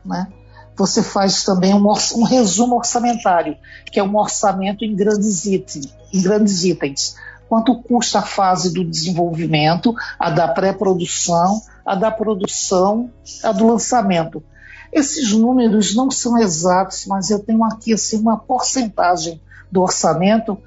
né, 0.03 0.27
você 0.75 1.01
faz 1.01 1.43
também 1.43 1.73
um, 1.73 1.87
um, 1.87 2.23
resumo 2.23 2.75
orçamentário, 2.75 3.55
que 3.85 3.99
é 3.99 4.03
um 4.03 4.15
orçamento 4.17 4.83
em 4.83 4.95
grandes 4.95 5.45
itens. 5.45 5.93
Em 6.11 6.21
grandes 6.21 6.63
itens. 6.63 7.15
quanto 7.47 7.81
custa 7.81 8.19
a 8.19 8.23
fase 8.23 8.73
do 8.73 8.83
desenvolvimento, 8.83 9.95
a 10.19 10.29
da 10.29 10.47
pré-produção, 10.47 11.61
a 11.85 11.93
da 11.95 12.09
produção, 12.09 13.11
a 13.43 13.51
do 13.51 13.67
lançamento. 13.67 14.43
Esses 14.91 15.31
números 15.31 15.95
não 15.95 16.09
são 16.09 16.37
exatos, 16.37 17.05
mas 17.05 17.29
eu 17.29 17.39
tenho 17.39 17.63
aqui 17.63 17.93
assim 17.93 18.19
uma 18.19 18.37
porcentagem 18.37 19.39
do 19.71 19.81
orçamento 19.81 20.57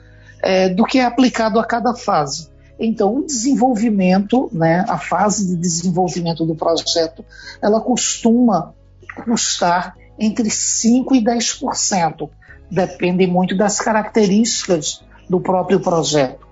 é, 0.41 0.69
do 0.69 0.85
que 0.85 0.99
é 0.99 1.05
aplicado 1.05 1.59
a 1.59 1.65
cada 1.65 1.95
fase. 1.95 2.49
Então, 2.79 3.17
o 3.17 3.25
desenvolvimento, 3.25 4.51
né, 4.53 4.85
a 4.89 4.99
fase 4.99 5.47
de 5.47 5.57
desenvolvimento 5.57 6.45
do 6.45 6.55
projeto, 6.55 7.25
ela 7.63 7.81
costuma 7.81 8.75
custar 9.25 9.97
entre 10.19 10.49
5% 10.49 11.07
e 11.13 11.25
10%. 11.25 12.29
Depende 12.71 13.27
muito 13.27 13.57
das 13.57 13.81
características 13.81 15.03
do 15.29 15.41
próprio 15.41 15.81
projeto. 15.81 16.47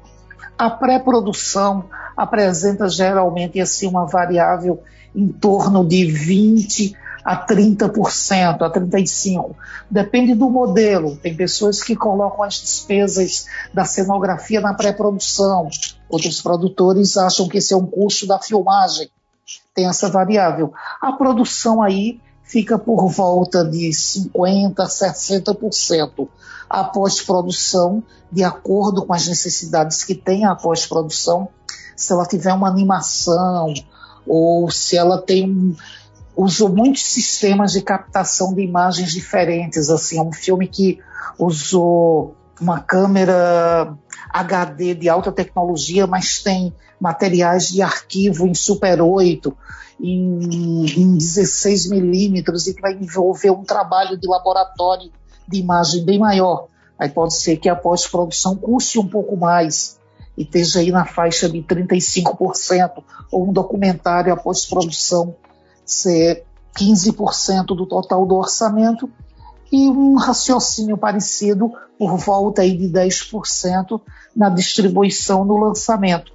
A 0.56 0.70
pré-produção 0.70 1.84
apresenta 2.16 2.88
geralmente 2.88 3.60
assim 3.60 3.86
uma 3.86 4.06
variável 4.06 4.82
em 5.14 5.28
torno 5.28 5.86
de 5.86 6.06
20 6.06 6.96
a 7.24 7.46
30%, 7.46 8.62
a 8.62 8.70
35%. 8.70 9.54
Depende 9.90 10.34
do 10.34 10.50
modelo. 10.50 11.16
Tem 11.16 11.34
pessoas 11.34 11.82
que 11.82 11.96
colocam 11.96 12.42
as 12.42 12.54
despesas 12.60 13.46
da 13.72 13.84
cenografia 13.84 14.60
na 14.60 14.74
pré-produção. 14.74 15.68
Outros 16.08 16.42
produtores 16.42 17.16
acham 17.16 17.48
que 17.48 17.58
esse 17.58 17.72
é 17.72 17.76
um 17.76 17.86
custo 17.86 18.26
da 18.26 18.38
filmagem. 18.38 19.08
Tem 19.74 19.88
essa 19.88 20.10
variável. 20.10 20.72
A 21.00 21.12
produção 21.12 21.82
aí 21.82 22.20
fica 22.42 22.78
por 22.78 23.08
volta 23.08 23.64
de 23.64 23.88
50% 23.88 24.78
a 24.78 24.86
60%. 24.86 26.28
A 26.68 26.84
pós-produção, 26.84 28.02
de 28.30 28.44
acordo 28.44 29.04
com 29.04 29.14
as 29.14 29.26
necessidades 29.26 30.04
que 30.04 30.14
tem 30.14 30.44
a 30.44 30.54
pós-produção, 30.54 31.48
se 31.96 32.12
ela 32.12 32.26
tiver 32.26 32.52
uma 32.52 32.68
animação 32.68 33.72
ou 34.26 34.70
se 34.70 34.96
ela 34.96 35.20
tem 35.20 35.48
um, 35.48 35.76
usou 36.36 36.68
muitos 36.68 37.02
sistemas 37.02 37.72
de 37.72 37.82
captação 37.82 38.54
de 38.54 38.62
imagens 38.62 39.12
diferentes. 39.12 39.90
Assim, 39.90 40.18
é 40.18 40.22
um 40.22 40.32
filme 40.32 40.66
que 40.66 40.98
usou 41.38 42.36
uma 42.60 42.80
câmera 42.80 43.96
HD 44.30 44.94
de 44.94 45.08
alta 45.08 45.32
tecnologia, 45.32 46.06
mas 46.06 46.42
tem 46.42 46.74
materiais 47.00 47.68
de 47.68 47.82
arquivo 47.82 48.46
em 48.46 48.54
Super 48.54 49.00
8, 49.00 49.56
em, 50.00 50.86
em 50.96 51.16
16 51.16 51.90
milímetros, 51.90 52.66
e 52.66 52.74
que 52.74 52.80
vai 52.80 52.94
envolver 52.94 53.50
um 53.50 53.64
trabalho 53.64 54.18
de 54.18 54.28
laboratório 54.28 55.10
de 55.46 55.58
imagem 55.58 56.04
bem 56.04 56.18
maior. 56.18 56.68
Aí 56.98 57.08
pode 57.08 57.34
ser 57.34 57.56
que 57.56 57.68
a 57.68 57.76
pós-produção 57.76 58.56
custe 58.56 58.98
um 58.98 59.06
pouco 59.06 59.36
mais 59.36 59.98
e 60.36 60.42
esteja 60.42 60.80
aí 60.80 60.90
na 60.90 61.04
faixa 61.04 61.48
de 61.48 61.62
35%, 61.62 63.02
ou 63.30 63.48
um 63.48 63.52
documentário, 63.52 64.32
a 64.32 64.36
pós-produção 64.36 65.36
ser 65.84 66.44
15% 66.76 67.66
do 67.66 67.86
total 67.86 68.26
do 68.26 68.34
orçamento 68.34 69.10
e 69.70 69.88
um 69.88 70.16
raciocínio 70.16 70.96
parecido 70.96 71.72
por 71.98 72.16
volta 72.16 72.62
aí 72.62 72.76
de 72.76 72.88
10% 72.88 74.00
na 74.34 74.48
distribuição 74.48 75.44
no 75.44 75.56
lançamento. 75.56 76.32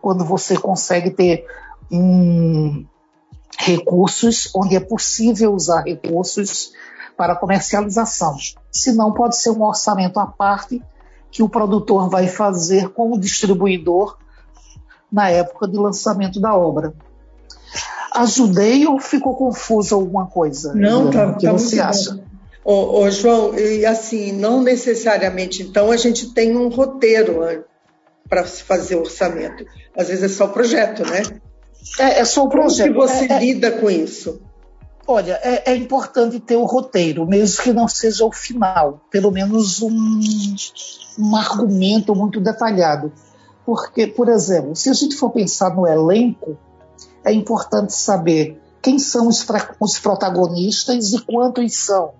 Quando 0.00 0.24
você 0.24 0.56
consegue 0.56 1.10
ter 1.10 1.46
um, 1.90 2.84
recursos 3.58 4.50
onde 4.54 4.76
é 4.76 4.80
possível 4.80 5.54
usar 5.54 5.82
recursos 5.82 6.72
para 7.16 7.36
comercialização. 7.36 8.36
Se 8.72 8.92
não, 8.92 9.12
pode 9.12 9.36
ser 9.36 9.50
um 9.50 9.62
orçamento 9.62 10.18
à 10.18 10.26
parte 10.26 10.82
que 11.30 11.42
o 11.42 11.48
produtor 11.48 12.08
vai 12.08 12.26
fazer 12.26 12.88
com 12.90 13.12
o 13.12 13.18
distribuidor 13.18 14.16
na 15.12 15.28
época 15.28 15.68
de 15.68 15.76
lançamento 15.76 16.40
da 16.40 16.54
obra. 16.54 16.94
Ajudei 18.12 18.86
ou 18.86 18.98
ficou 18.98 19.34
confuso 19.34 19.94
alguma 19.94 20.26
coisa? 20.26 20.74
Não, 20.74 21.10
tá, 21.10 21.26
o 21.26 21.36
que 21.36 21.46
tá 21.46 21.52
você 21.52 21.80
acha? 21.80 22.20
Ô, 22.64 23.00
ô, 23.00 23.10
João, 23.10 23.58
e 23.58 23.86
assim, 23.86 24.32
não 24.32 24.62
necessariamente, 24.62 25.62
então, 25.62 25.90
a 25.90 25.96
gente 25.96 26.32
tem 26.34 26.56
um 26.56 26.68
roteiro 26.68 27.64
para 28.28 28.46
se 28.46 28.62
fazer 28.62 28.96
o 28.96 29.00
orçamento. 29.00 29.64
Às 29.96 30.08
vezes 30.08 30.24
é 30.24 30.28
só 30.28 30.44
o 30.44 30.50
projeto, 30.50 31.02
né? 31.04 31.22
É, 31.98 32.20
é 32.20 32.24
só 32.24 32.44
o 32.44 32.48
projeto. 32.48 32.94
Como 32.94 33.06
que 33.06 33.12
você 33.12 33.24
é, 33.24 33.36
é, 33.36 33.38
lida 33.40 33.70
com 33.72 33.90
isso? 33.90 34.40
Olha, 35.06 35.40
é, 35.42 35.72
é, 35.72 35.74
importante 35.74 36.38
ter 36.38 36.56
o 36.56 36.64
roteiro, 36.64 37.26
mesmo 37.26 37.64
que 37.64 37.72
não 37.72 37.88
seja 37.88 38.24
o 38.24 38.30
final, 38.30 39.00
pelo 39.10 39.30
menos 39.30 39.82
um, 39.82 40.20
um 41.18 41.36
argumento 41.36 42.14
muito 42.14 42.40
detalhado. 42.40 43.12
Porque, 43.66 44.06
por 44.06 44.28
exemplo, 44.28 44.76
se 44.76 44.88
a 44.88 44.92
gente 44.92 45.16
for 45.16 45.30
pensar 45.30 45.74
no 45.74 45.86
elenco, 45.86 46.56
é 47.24 47.32
importante 47.32 47.92
saber 47.92 48.60
quem 48.82 48.98
são 48.98 49.28
os, 49.28 49.46
os 49.78 49.98
protagonistas 49.98 51.12
e 51.12 51.20
quantos 51.20 51.76
são, 51.76 52.12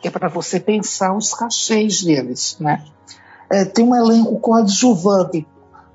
que 0.00 0.08
é 0.08 0.10
para 0.10 0.28
você 0.28 0.60
pensar 0.60 1.16
os 1.16 1.32
cachês 1.32 2.02
deles, 2.02 2.56
né? 2.60 2.84
É, 3.50 3.64
tem 3.64 3.84
um 3.84 3.94
elenco 3.94 4.38
coadjuvante, 4.40 5.46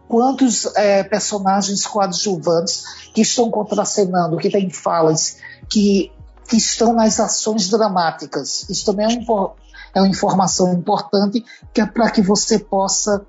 quantos 0.07 0.65
é, 0.75 1.03
personagens 1.03 1.85
coadjuvantes 1.85 2.83
que 3.13 3.21
estão 3.21 3.49
contracenando, 3.49 4.37
que 4.37 4.49
têm 4.49 4.69
falas, 4.69 5.37
que, 5.69 6.11
que 6.47 6.57
estão 6.57 6.93
nas 6.93 7.19
ações 7.19 7.69
dramáticas. 7.69 8.67
Isso 8.69 8.85
também 8.85 9.05
é, 9.05 9.19
um, 9.19 9.49
é 9.93 10.01
uma 10.01 10.07
informação 10.07 10.73
importante 10.73 11.43
que 11.73 11.81
é 11.81 11.85
para 11.85 12.09
que 12.09 12.21
você 12.21 12.59
possa 12.59 13.25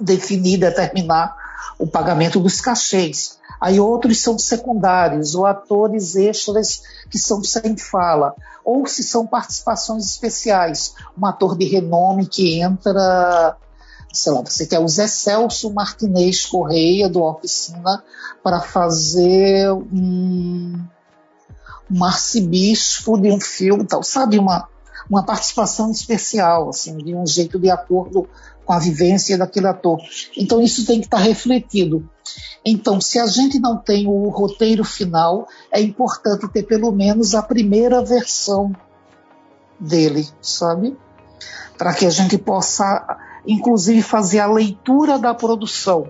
definir, 0.00 0.58
determinar 0.58 1.36
o 1.78 1.86
pagamento 1.86 2.40
dos 2.40 2.60
cachês. 2.60 3.38
Aí 3.64 3.80
outros 3.80 4.20
são 4.20 4.38
secundários, 4.38 5.34
ou 5.34 5.46
atores 5.46 6.16
extras 6.16 6.82
que 7.10 7.18
são 7.18 7.42
sem 7.42 7.78
fala, 7.78 8.34
ou 8.62 8.86
se 8.86 9.02
são 9.02 9.26
participações 9.26 10.04
especiais, 10.04 10.94
um 11.16 11.24
ator 11.24 11.56
de 11.56 11.64
renome 11.64 12.26
que 12.26 12.60
entra, 12.60 13.56
sei 14.12 14.32
lá, 14.32 14.42
você 14.42 14.66
quer 14.66 14.80
o 14.80 14.86
Zé 14.86 15.06
Celso 15.06 15.72
Martinez 15.72 16.44
Correia, 16.44 17.08
do 17.08 17.22
Oficina, 17.22 18.04
para 18.42 18.60
fazer 18.60 19.72
um, 19.72 20.78
um 21.90 22.04
arcebispo 22.04 23.18
de 23.18 23.30
um 23.30 23.40
filme, 23.40 23.86
tal, 23.86 24.02
sabe, 24.02 24.38
uma, 24.38 24.68
uma 25.08 25.24
participação 25.24 25.90
especial, 25.90 26.68
assim, 26.68 26.98
de 26.98 27.14
um 27.14 27.26
jeito 27.26 27.58
de 27.58 27.70
acordo 27.70 28.28
com 28.64 28.72
a 28.72 28.78
vivência 28.78 29.38
daquele 29.38 29.66
ator. 29.66 29.98
Então 30.36 30.60
isso 30.60 30.86
tem 30.86 31.00
que 31.00 31.06
estar 31.06 31.18
refletido. 31.18 32.08
Então, 32.64 33.00
se 33.00 33.18
a 33.18 33.26
gente 33.26 33.58
não 33.58 33.76
tem 33.76 34.06
o 34.06 34.28
roteiro 34.30 34.84
final, 34.84 35.46
é 35.70 35.80
importante 35.80 36.48
ter 36.48 36.62
pelo 36.62 36.90
menos 36.90 37.34
a 37.34 37.42
primeira 37.42 38.02
versão 38.02 38.74
dele, 39.78 40.26
sabe? 40.40 40.96
Para 41.76 41.92
que 41.92 42.06
a 42.06 42.10
gente 42.10 42.38
possa, 42.38 43.18
inclusive, 43.46 44.00
fazer 44.00 44.40
a 44.40 44.46
leitura 44.46 45.18
da 45.18 45.34
produção. 45.34 46.08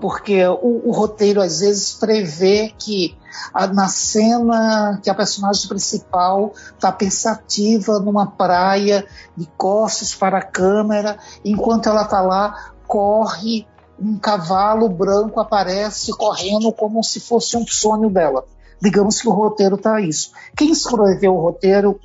Porque 0.00 0.46
o, 0.46 0.88
o 0.88 0.92
roteiro 0.92 1.40
às 1.40 1.60
vezes 1.60 1.92
prevê 1.92 2.72
que 2.78 3.16
a, 3.52 3.66
na 3.66 3.88
cena 3.88 5.00
que 5.02 5.10
a 5.10 5.14
personagem 5.14 5.68
principal 5.68 6.52
está 6.74 6.92
pensativa 6.92 7.98
numa 7.98 8.26
praia, 8.26 9.04
de 9.36 9.46
costas 9.56 10.14
para 10.14 10.38
a 10.38 10.42
câmera, 10.42 11.18
enquanto 11.44 11.88
ela 11.88 12.02
está 12.02 12.20
lá, 12.20 12.72
corre 12.86 13.66
um 14.00 14.16
cavalo 14.16 14.88
branco 14.88 15.40
aparece 15.40 16.12
correndo 16.12 16.72
como 16.72 17.02
se 17.02 17.18
fosse 17.18 17.56
um 17.56 17.66
sonho 17.66 18.08
dela. 18.08 18.44
Digamos 18.80 19.20
que 19.20 19.28
o 19.28 19.32
roteiro 19.32 19.74
está 19.74 20.00
isso. 20.00 20.30
Quem 20.56 20.70
escreveu 20.70 21.34
o 21.34 21.40
roteiro 21.40 21.98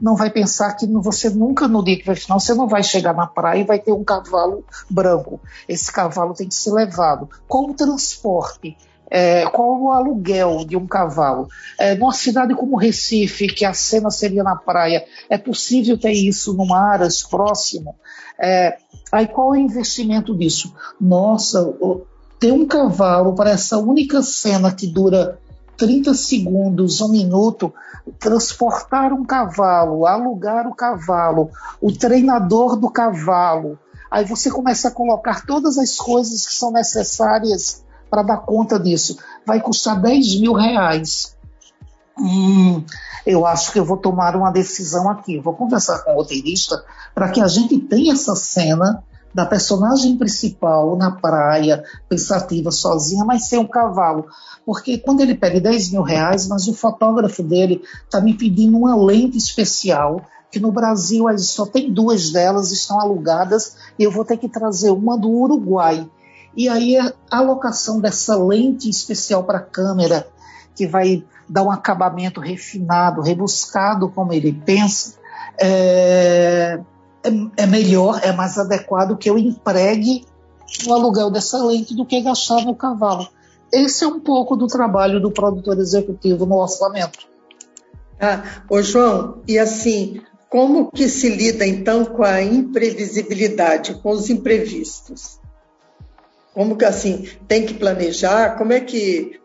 não 0.00 0.16
vai 0.16 0.30
pensar 0.30 0.74
que 0.74 0.86
você 0.86 1.30
nunca 1.30 1.66
no 1.68 1.84
dia 1.84 1.98
que 1.98 2.06
vai 2.06 2.16
final 2.16 2.38
você 2.40 2.54
não 2.54 2.68
vai 2.68 2.82
chegar 2.82 3.14
na 3.14 3.26
praia 3.26 3.60
e 3.60 3.64
vai 3.64 3.78
ter 3.78 3.92
um 3.92 4.04
cavalo 4.04 4.64
branco. 4.88 5.40
Esse 5.68 5.92
cavalo 5.92 6.34
tem 6.34 6.48
que 6.48 6.54
ser 6.54 6.72
levado. 6.72 7.28
Qual 7.46 7.70
o 7.70 7.74
transporte? 7.74 8.76
É, 9.10 9.46
qual 9.46 9.80
o 9.80 9.90
aluguel 9.90 10.64
de 10.66 10.76
um 10.76 10.86
cavalo? 10.86 11.48
É, 11.78 11.94
numa 11.94 12.12
cidade 12.12 12.54
como 12.54 12.76
Recife, 12.76 13.46
que 13.46 13.64
a 13.64 13.72
cena 13.72 14.10
seria 14.10 14.42
na 14.42 14.54
praia, 14.54 15.04
é 15.30 15.38
possível 15.38 15.98
ter 15.98 16.12
isso 16.12 16.52
num 16.52 16.74
aras 16.74 17.22
próximo? 17.22 17.94
É, 18.38 18.76
aí 19.10 19.26
qual 19.26 19.54
é 19.54 19.58
o 19.58 19.60
investimento 19.60 20.36
disso? 20.36 20.74
Nossa, 21.00 21.74
ter 22.38 22.52
um 22.52 22.66
cavalo 22.66 23.34
para 23.34 23.50
essa 23.50 23.78
única 23.78 24.22
cena 24.22 24.72
que 24.72 24.86
dura 24.86 25.38
30 25.78 26.12
segundos, 26.12 27.00
um 27.00 27.08
minuto, 27.08 27.72
transportar 28.18 29.12
um 29.12 29.24
cavalo, 29.24 30.06
alugar 30.06 30.66
o 30.66 30.74
cavalo, 30.74 31.50
o 31.80 31.92
treinador 31.92 32.76
do 32.76 32.90
cavalo. 32.90 33.78
Aí 34.10 34.24
você 34.24 34.50
começa 34.50 34.88
a 34.88 34.90
colocar 34.92 35.46
todas 35.46 35.78
as 35.78 35.96
coisas 35.96 36.44
que 36.44 36.54
são 36.54 36.72
necessárias 36.72 37.84
para 38.10 38.22
dar 38.22 38.38
conta 38.38 38.78
disso. 38.78 39.18
Vai 39.46 39.60
custar 39.60 40.00
10 40.00 40.40
mil 40.40 40.52
reais. 40.52 41.36
Hum, 42.18 42.84
eu 43.24 43.46
acho 43.46 43.70
que 43.70 43.78
eu 43.78 43.84
vou 43.84 43.96
tomar 43.96 44.34
uma 44.34 44.50
decisão 44.50 45.08
aqui. 45.08 45.38
Vou 45.38 45.54
conversar 45.54 46.00
com 46.00 46.12
o 46.12 46.16
roteirista 46.16 46.82
para 47.14 47.28
que 47.28 47.40
a 47.40 47.46
gente 47.46 47.78
tenha 47.78 48.14
essa 48.14 48.34
cena 48.34 49.04
da 49.32 49.44
personagem 49.46 50.16
principal 50.16 50.96
na 50.96 51.10
praia, 51.10 51.84
pensativa, 52.08 52.70
sozinha, 52.70 53.24
mas 53.24 53.48
sem 53.48 53.58
um 53.58 53.66
cavalo. 53.66 54.26
Porque 54.64 54.98
quando 54.98 55.20
ele 55.20 55.34
pede 55.34 55.60
10 55.60 55.92
mil 55.92 56.02
reais, 56.02 56.48
mas 56.48 56.66
o 56.66 56.74
fotógrafo 56.74 57.42
dele 57.42 57.82
está 58.04 58.20
me 58.20 58.34
pedindo 58.34 58.78
uma 58.78 58.96
lente 58.96 59.36
especial, 59.36 60.20
que 60.50 60.58
no 60.58 60.72
Brasil 60.72 61.26
só 61.38 61.66
tem 61.66 61.92
duas 61.92 62.30
delas, 62.30 62.72
estão 62.72 63.00
alugadas, 63.00 63.76
e 63.98 64.02
eu 64.02 64.10
vou 64.10 64.24
ter 64.24 64.36
que 64.38 64.48
trazer 64.48 64.90
uma 64.90 65.16
do 65.16 65.30
Uruguai. 65.30 66.08
E 66.56 66.68
aí 66.68 66.98
a 66.98 67.12
alocação 67.30 68.00
dessa 68.00 68.36
lente 68.36 68.88
especial 68.88 69.44
para 69.44 69.58
a 69.58 69.62
câmera, 69.62 70.26
que 70.74 70.86
vai 70.86 71.24
dar 71.48 71.62
um 71.62 71.70
acabamento 71.70 72.40
refinado, 72.40 73.22
rebuscado, 73.22 74.08
como 74.08 74.32
ele 74.32 74.52
pensa, 74.52 75.14
é, 75.60 76.80
é, 77.24 77.62
é 77.62 77.66
melhor, 77.66 78.20
é 78.22 78.32
mais 78.32 78.58
adequado 78.58 79.16
que 79.16 79.28
eu 79.28 79.38
empregue 79.38 80.24
o 80.86 80.92
aluguel 80.92 81.30
dessa 81.30 81.62
lente 81.64 81.94
do 81.94 82.04
que 82.04 82.20
gastar 82.20 82.64
no 82.64 82.74
cavalo. 82.74 83.28
Esse 83.72 84.04
é 84.04 84.06
um 84.06 84.20
pouco 84.20 84.56
do 84.56 84.66
trabalho 84.66 85.20
do 85.20 85.30
produtor 85.30 85.78
executivo 85.78 86.46
no 86.46 86.56
orçamento. 86.56 87.26
Ah, 88.20 88.62
ô 88.68 88.82
João, 88.82 89.42
e 89.46 89.58
assim, 89.58 90.20
como 90.48 90.90
que 90.90 91.08
se 91.08 91.28
lida 91.28 91.66
então 91.66 92.04
com 92.04 92.24
a 92.24 92.42
imprevisibilidade, 92.42 93.94
com 93.94 94.10
os 94.10 94.30
imprevistos? 94.30 95.38
Como 96.54 96.76
que 96.76 96.84
assim, 96.84 97.28
tem 97.46 97.64
que 97.64 97.74
planejar? 97.74 98.56
Como 98.56 98.72
é 98.72 98.80
que 98.80 99.38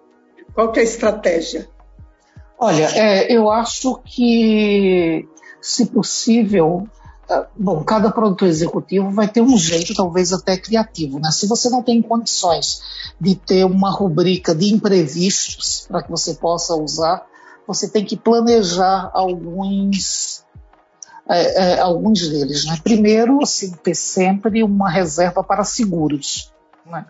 qual 0.54 0.72
que 0.72 0.80
é 0.80 0.84
a 0.84 0.86
estratégia? 0.86 1.68
Olha, 2.58 2.86
é, 2.96 3.36
eu 3.36 3.50
acho 3.50 4.00
que, 4.06 5.28
se 5.60 5.88
possível, 5.88 6.88
bom, 7.58 7.84
cada 7.84 8.12
produtor 8.12 8.48
executivo 8.48 9.12
vai 9.12 9.28
ter 9.28 9.42
um 9.42 9.58
jeito, 9.58 9.94
talvez 9.94 10.34
até 10.34 10.58
criativo, 10.58 11.20
né? 11.20 11.32
Se 11.32 11.48
você 11.48 11.70
não 11.70 11.82
tem 11.82 12.02
condições 12.02 12.82
de 13.20 13.36
ter 13.36 13.66
uma 13.66 13.92
rubrica 13.92 14.54
de 14.54 14.74
imprevistos 14.74 15.86
para 15.88 16.04
que 16.04 16.12
você 16.12 16.36
possa 16.36 16.76
usar, 16.76 17.26
você 17.68 17.88
tem 17.88 18.04
que 18.04 18.18
planejar 18.18 19.10
alguns, 19.14 20.44
é, 21.30 21.74
é, 21.74 21.80
alguns 21.80 22.28
deles, 22.28 22.66
né? 22.66 22.80
Primeiro, 22.84 23.42
assim, 23.42 23.72
ter 23.72 23.96
sempre 23.96 24.64
uma 24.64 24.90
reserva 24.90 25.44
para 25.44 25.64
seguros, 25.64 26.52
né? 26.86 27.06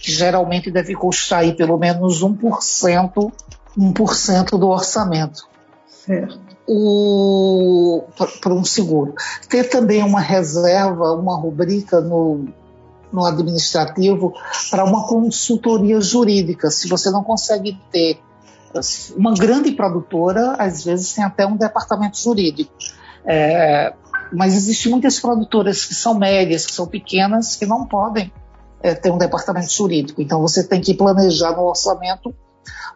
Que 0.00 0.10
geralmente 0.10 0.70
deve 0.70 0.94
custar 0.94 1.40
aí 1.40 1.54
pelo 1.54 1.78
menos 1.78 2.22
1% 2.22 3.32
1% 3.76 4.58
do 4.58 4.68
orçamento. 4.68 5.48
Certo. 5.86 6.55
Para 8.40 8.54
um 8.54 8.64
seguro. 8.64 9.14
Ter 9.48 9.68
também 9.68 10.02
uma 10.02 10.20
reserva, 10.20 11.12
uma 11.12 11.36
rubrica 11.36 12.00
no, 12.00 12.46
no 13.12 13.24
administrativo 13.24 14.34
para 14.70 14.84
uma 14.84 15.06
consultoria 15.06 16.00
jurídica. 16.00 16.70
Se 16.70 16.88
você 16.88 17.10
não 17.10 17.22
consegue 17.22 17.78
ter 17.90 18.18
uma 19.16 19.32
grande 19.34 19.72
produtora, 19.72 20.56
às 20.58 20.84
vezes 20.84 21.12
tem 21.14 21.24
até 21.24 21.46
um 21.46 21.56
departamento 21.56 22.18
jurídico. 22.18 22.72
É, 23.24 23.92
mas 24.32 24.54
existem 24.54 24.90
muitas 24.90 25.18
produtoras 25.20 25.84
que 25.84 25.94
são 25.94 26.14
médias, 26.14 26.66
que 26.66 26.72
são 26.72 26.86
pequenas, 26.86 27.56
que 27.56 27.66
não 27.66 27.86
podem 27.86 28.32
é, 28.82 28.94
ter 28.94 29.10
um 29.10 29.18
departamento 29.18 29.70
jurídico. 29.70 30.20
Então 30.20 30.40
você 30.40 30.64
tem 30.64 30.80
que 30.80 30.94
planejar 30.94 31.52
no 31.52 31.62
orçamento 31.62 32.34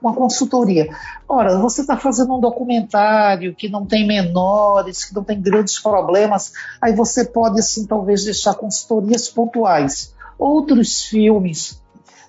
uma 0.00 0.14
consultoria. 0.14 0.88
Ora, 1.28 1.59
você 1.59 1.83
está 1.83 1.97
fazendo 1.97 2.37
um 2.37 2.40
documentário 2.40 3.54
que 3.54 3.69
não 3.69 3.85
tem 3.85 4.07
menores, 4.07 5.04
que 5.04 5.14
não 5.14 5.23
tem 5.23 5.40
grandes 5.40 5.78
problemas, 5.78 6.52
aí 6.80 6.95
você 6.95 7.25
pode, 7.25 7.61
assim, 7.61 7.87
talvez 7.87 8.25
deixar 8.25 8.54
consultorias 8.54 9.28
pontuais. 9.28 10.14
Outros 10.38 11.04
filmes 11.04 11.80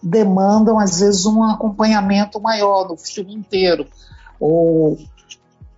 demandam, 0.03 0.77
às 0.77 0.99
vezes, 0.99 1.25
um 1.25 1.43
acompanhamento 1.43 2.41
maior 2.41 2.87
no 2.89 2.97
filme 2.97 3.33
inteiro. 3.33 3.87
Ou 4.39 4.97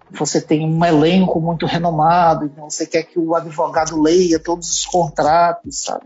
você 0.10 0.40
tem 0.40 0.66
um 0.66 0.86
elenco 0.86 1.40
muito 1.40 1.66
renomado, 1.66 2.46
então 2.46 2.70
você 2.70 2.86
quer 2.86 3.04
que 3.04 3.20
o 3.20 3.36
advogado 3.36 4.00
leia 4.02 4.40
todos 4.40 4.70
os 4.70 4.86
contratos, 4.86 5.84
sabe? 5.84 6.06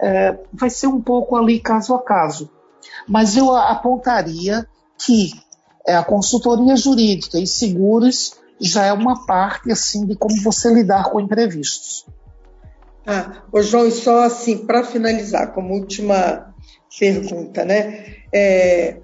É, 0.00 0.36
vai 0.52 0.70
ser 0.70 0.86
um 0.86 1.00
pouco 1.00 1.36
ali 1.36 1.60
caso 1.60 1.94
a 1.94 2.02
caso. 2.02 2.50
Mas 3.08 3.36
eu 3.36 3.54
apontaria 3.54 4.66
que 4.98 5.32
é, 5.86 5.94
a 5.94 6.02
consultoria 6.02 6.76
jurídica 6.76 7.38
e 7.38 7.46
seguros 7.46 8.34
já 8.60 8.84
é 8.86 8.92
uma 8.92 9.26
parte 9.26 9.70
assim 9.70 10.06
de 10.06 10.16
como 10.16 10.40
você 10.42 10.72
lidar 10.72 11.10
com 11.10 11.20
imprevistos. 11.20 12.06
Ah, 13.06 13.42
ô 13.52 13.60
João, 13.60 13.86
e 13.86 13.90
só 13.90 14.22
assim, 14.22 14.66
para 14.66 14.82
finalizar, 14.82 15.52
como 15.52 15.74
última 15.74 16.54
pergunta, 16.98 17.64
né? 17.64 18.16
É, 18.32 18.96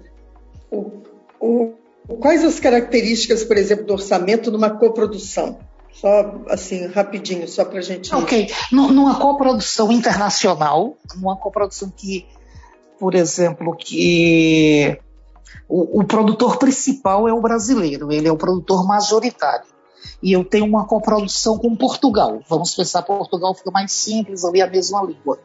o, 0.71 1.03
o, 1.39 1.73
quais 2.19 2.43
as 2.43 2.59
características, 2.59 3.43
por 3.43 3.57
exemplo, 3.57 3.85
do 3.85 3.93
orçamento 3.93 4.51
numa 4.51 4.71
coprodução? 4.71 5.59
Só 5.93 6.41
assim, 6.49 6.87
rapidinho, 6.87 7.47
só 7.47 7.65
para 7.65 7.79
a 7.79 7.81
gente. 7.81 8.13
Ok. 8.15 8.49
Numa 8.71 9.19
coprodução 9.19 9.91
internacional, 9.91 10.97
numa 11.15 11.35
coprodução 11.35 11.91
que, 11.95 12.25
por 12.97 13.13
exemplo, 13.13 13.75
que 13.75 14.97
o, 15.67 16.01
o 16.01 16.03
produtor 16.03 16.57
principal 16.57 17.27
é 17.27 17.33
o 17.33 17.41
brasileiro, 17.41 18.11
ele 18.11 18.27
é 18.27 18.31
o 18.31 18.37
produtor 18.37 18.85
majoritário. 18.85 19.67
E 20.21 20.31
eu 20.31 20.43
tenho 20.43 20.65
uma 20.65 20.85
coprodução 20.85 21.57
com 21.57 21.75
Portugal. 21.75 22.39
Vamos 22.47 22.75
pensar, 22.75 23.01
Portugal 23.03 23.53
fica 23.53 23.71
mais 23.71 23.91
simples, 23.91 24.43
ali 24.43 24.61
a 24.61 24.67
mesma 24.67 25.03
língua. 25.03 25.39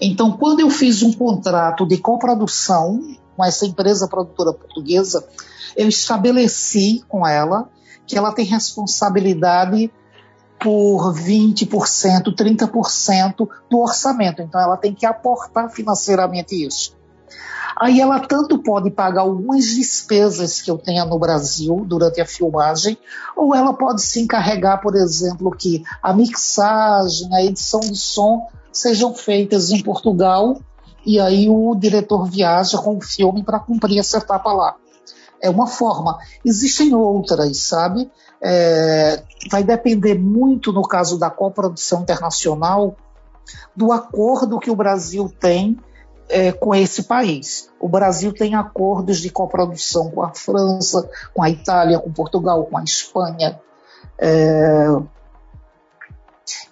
Então, 0.00 0.32
quando 0.32 0.60
eu 0.60 0.70
fiz 0.70 1.02
um 1.02 1.12
contrato 1.12 1.86
de 1.86 1.98
coprodução 1.98 3.00
com 3.36 3.44
essa 3.44 3.66
empresa 3.66 4.08
produtora 4.08 4.52
portuguesa, 4.52 5.26
eu 5.76 5.88
estabeleci 5.88 7.02
com 7.08 7.26
ela 7.26 7.70
que 8.06 8.16
ela 8.16 8.32
tem 8.32 8.44
responsabilidade 8.44 9.90
por 10.58 11.14
20%, 11.14 12.34
30% 12.34 13.48
do 13.70 13.78
orçamento. 13.78 14.42
Então, 14.42 14.60
ela 14.60 14.76
tem 14.76 14.94
que 14.94 15.06
aportar 15.06 15.70
financeiramente 15.70 16.66
isso. 16.66 16.99
Aí 17.80 17.98
ela 17.98 18.20
tanto 18.20 18.58
pode 18.58 18.90
pagar 18.90 19.22
algumas 19.22 19.64
despesas 19.64 20.60
que 20.60 20.70
eu 20.70 20.76
tenha 20.76 21.02
no 21.06 21.18
Brasil 21.18 21.82
durante 21.86 22.20
a 22.20 22.26
filmagem, 22.26 22.98
ou 23.34 23.54
ela 23.54 23.72
pode 23.72 24.02
se 24.02 24.20
encarregar, 24.20 24.82
por 24.82 24.94
exemplo, 24.94 25.50
que 25.50 25.82
a 26.02 26.12
mixagem, 26.12 27.34
a 27.34 27.42
edição 27.42 27.80
de 27.80 27.96
som 27.96 28.46
sejam 28.70 29.14
feitas 29.14 29.70
em 29.70 29.82
Portugal 29.82 30.60
e 31.06 31.18
aí 31.18 31.48
o 31.48 31.74
diretor 31.74 32.26
viaja 32.26 32.76
com 32.76 32.98
o 32.98 33.00
filme 33.00 33.42
para 33.42 33.58
cumprir 33.58 33.98
essa 33.98 34.18
etapa 34.18 34.52
lá. 34.52 34.76
É 35.40 35.48
uma 35.48 35.66
forma. 35.66 36.18
Existem 36.44 36.94
outras, 36.94 37.56
sabe? 37.56 38.10
É, 38.42 39.22
vai 39.50 39.64
depender 39.64 40.18
muito, 40.18 40.70
no 40.70 40.82
caso 40.82 41.18
da 41.18 41.30
coprodução 41.30 42.02
internacional, 42.02 42.94
do 43.74 43.90
acordo 43.90 44.60
que 44.60 44.70
o 44.70 44.76
Brasil 44.76 45.32
tem 45.40 45.78
é, 46.30 46.52
com 46.52 46.74
esse 46.74 47.02
país. 47.02 47.68
O 47.78 47.88
Brasil 47.88 48.32
tem 48.32 48.54
acordos 48.54 49.18
de 49.18 49.30
coprodução 49.30 50.10
com 50.10 50.22
a 50.22 50.32
França, 50.32 51.08
com 51.34 51.42
a 51.42 51.50
Itália, 51.50 51.98
com 51.98 52.12
Portugal, 52.12 52.64
com 52.64 52.78
a 52.78 52.84
Espanha. 52.84 53.60
É, 54.18 54.86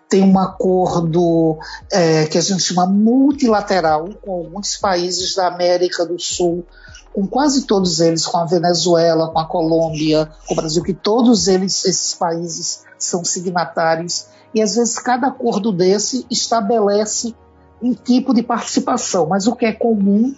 tem 0.09 0.23
um 0.23 0.39
acordo 0.39 1.59
é, 1.93 2.25
que 2.27 2.39
a 2.39 2.41
gente 2.41 2.63
chama 2.63 2.87
multilateral 2.87 4.09
com 4.23 4.33
alguns 4.33 4.77
países 4.77 5.35
da 5.35 5.49
América 5.49 6.07
do 6.07 6.19
Sul, 6.19 6.65
com 7.13 7.27
quase 7.27 7.67
todos 7.67 8.01
eles, 8.01 8.25
com 8.25 8.39
a 8.39 8.47
Venezuela, 8.47 9.31
com 9.31 9.39
a 9.39 9.47
Colômbia, 9.47 10.31
com 10.47 10.55
o 10.55 10.57
Brasil, 10.57 10.83
que 10.83 10.95
todos 10.95 11.49
eles, 11.49 11.85
esses 11.85 12.15
países, 12.15 12.85
são 12.99 13.25
signatários. 13.25 14.27
E 14.55 14.63
às 14.63 14.77
vezes 14.77 14.99
cada 14.99 15.27
acordo 15.27 15.73
desse 15.73 16.25
estabelece 16.31 17.35
um 17.83 17.95
tipo 17.95 18.35
de 18.35 18.43
participação, 18.43 19.27
mas 19.27 19.47
o 19.47 19.55
que 19.55 19.67
é 19.67 19.73
comum 19.73 20.35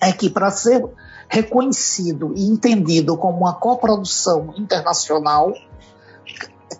é 0.00 0.12
que 0.12 0.30
para 0.30 0.50
ser 0.50 0.84
reconhecido 1.28 2.32
e 2.36 2.46
entendido 2.46 3.16
como 3.16 3.38
uma 3.38 3.54
coprodução 3.54 4.54
internacional, 4.56 5.52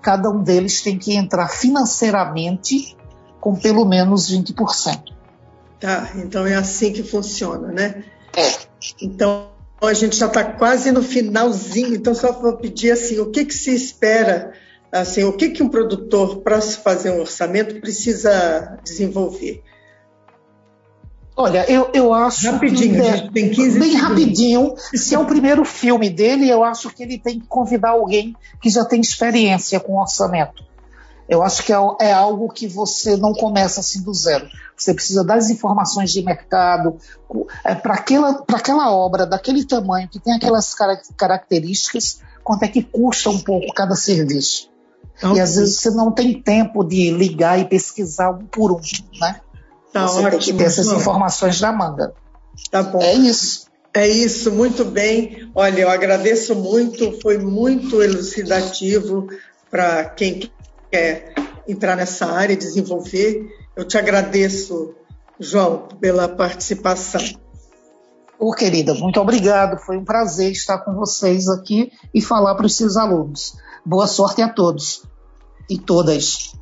cada 0.02 0.30
um 0.30 0.42
deles 0.42 0.82
tem 0.82 0.98
que 0.98 1.14
entrar 1.14 1.48
financeiramente 1.48 2.96
com 3.40 3.54
pelo 3.54 3.84
menos 3.84 4.30
20%. 4.30 5.14
Tá, 5.78 6.10
então 6.16 6.46
é 6.46 6.54
assim 6.54 6.92
que 6.92 7.02
funciona, 7.02 7.68
né? 7.68 8.04
É. 8.36 8.70
Então 9.00 9.48
a 9.80 9.94
gente 9.94 10.16
já 10.16 10.26
está 10.26 10.44
quase 10.44 10.92
no 10.92 11.02
finalzinho, 11.02 11.94
então 11.94 12.14
só 12.14 12.32
vou 12.32 12.56
pedir 12.56 12.90
assim, 12.90 13.18
o 13.18 13.30
que, 13.30 13.46
que 13.46 13.54
se 13.54 13.74
espera, 13.74 14.52
assim, 14.92 15.24
o 15.24 15.32
que, 15.32 15.50
que 15.50 15.62
um 15.62 15.70
produtor, 15.70 16.42
para 16.42 16.60
fazer 16.60 17.10
um 17.12 17.20
orçamento, 17.20 17.80
precisa 17.80 18.78
desenvolver? 18.84 19.62
Olha, 21.36 21.64
eu, 21.70 21.90
eu 21.94 22.12
acho. 22.12 22.50
Rapidinho, 22.50 23.02
que, 23.02 23.32
tem 23.32 23.50
15 23.50 23.78
Bem 23.78 23.92
segundos. 23.92 24.08
rapidinho. 24.08 24.74
Se 24.94 25.14
é 25.14 25.18
o 25.18 25.24
primeiro 25.24 25.64
filme 25.64 26.10
dele, 26.10 26.48
eu 26.48 26.62
acho 26.62 26.90
que 26.90 27.02
ele 27.02 27.18
tem 27.18 27.40
que 27.40 27.46
convidar 27.46 27.90
alguém 27.90 28.36
que 28.60 28.68
já 28.68 28.84
tem 28.84 29.00
experiência 29.00 29.80
com 29.80 29.98
orçamento. 29.98 30.64
Eu 31.28 31.44
acho 31.44 31.62
que 31.62 31.72
é, 31.72 31.76
é 32.00 32.12
algo 32.12 32.48
que 32.48 32.66
você 32.66 33.16
não 33.16 33.32
começa 33.32 33.78
assim 33.78 34.02
do 34.02 34.12
zero. 34.12 34.48
Você 34.76 34.92
precisa 34.92 35.22
das 35.22 35.48
informações 35.48 36.10
de 36.10 36.22
mercado 36.22 36.96
é, 37.64 37.74
para 37.74 37.94
aquela, 37.94 38.44
aquela 38.52 38.92
obra 38.92 39.24
daquele 39.24 39.64
tamanho, 39.64 40.08
que 40.08 40.18
tem 40.18 40.34
aquelas 40.34 40.74
características, 41.16 42.20
quanto 42.42 42.64
é 42.64 42.68
que 42.68 42.82
custa 42.82 43.30
um 43.30 43.38
pouco 43.38 43.72
cada 43.72 43.94
serviço. 43.94 44.68
Então, 45.16 45.36
e 45.36 45.40
às 45.40 45.54
vezes 45.54 45.76
você 45.76 45.90
não 45.90 46.10
tem 46.10 46.42
tempo 46.42 46.82
de 46.82 47.10
ligar 47.12 47.60
e 47.60 47.64
pesquisar 47.64 48.30
um 48.30 48.46
por 48.46 48.72
um, 48.72 48.80
né? 49.20 49.40
Tá 49.92 50.06
você 50.06 50.18
ótimo, 50.18 50.30
tem 50.30 50.38
que 50.38 50.52
ter 50.54 50.64
essas 50.64 50.86
informações 50.88 51.60
na 51.60 51.72
manga. 51.72 52.12
Tá 52.70 52.82
bom. 52.82 53.00
É 53.00 53.14
isso. 53.14 53.70
É 53.92 54.06
isso, 54.06 54.52
muito 54.52 54.84
bem. 54.84 55.50
Olha, 55.54 55.80
eu 55.80 55.90
agradeço 55.90 56.54
muito, 56.54 57.20
foi 57.20 57.38
muito 57.38 58.00
elucidativo 58.00 59.26
para 59.68 60.04
quem 60.04 60.48
quer 60.90 61.34
entrar 61.66 61.96
nessa 61.96 62.26
área 62.26 62.52
e 62.52 62.56
desenvolver. 62.56 63.48
Eu 63.74 63.84
te 63.84 63.98
agradeço, 63.98 64.94
João, 65.40 65.88
pela 66.00 66.28
participação. 66.28 67.20
Ô, 68.38 68.52
querida, 68.52 68.94
muito 68.94 69.20
obrigado. 69.20 69.78
Foi 69.78 69.96
um 69.96 70.04
prazer 70.04 70.52
estar 70.52 70.78
com 70.78 70.94
vocês 70.94 71.48
aqui 71.48 71.90
e 72.14 72.22
falar 72.22 72.54
para 72.54 72.66
os 72.66 72.76
seus 72.76 72.96
alunos. 72.96 73.54
Boa 73.84 74.06
sorte 74.06 74.40
a 74.40 74.48
todos 74.48 75.02
e 75.68 75.76
todas. 75.78 76.54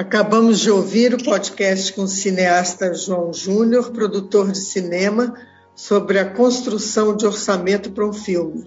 Acabamos 0.00 0.60
de 0.60 0.70
ouvir 0.70 1.12
o 1.12 1.22
podcast 1.22 1.92
com 1.92 2.04
o 2.04 2.08
cineasta 2.08 2.94
João 2.94 3.34
Júnior, 3.34 3.92
produtor 3.92 4.50
de 4.50 4.56
cinema, 4.56 5.34
sobre 5.74 6.18
a 6.18 6.24
construção 6.24 7.14
de 7.14 7.26
orçamento 7.26 7.92
para 7.92 8.08
um 8.08 8.12
filme. 8.14 8.64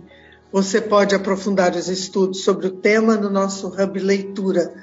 Você 0.51 0.79
pode 0.79 1.15
aprofundar 1.15 1.75
os 1.75 1.89
estudos 1.89 2.43
sobre 2.43 2.67
o 2.67 2.69
tema 2.69 3.15
no 3.15 3.31
nosso 3.31 3.69
Hub 3.69 3.99
Leitura. 3.99 4.75